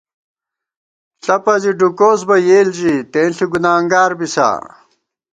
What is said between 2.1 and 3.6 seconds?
بہ یېل ژِی، تېنݪی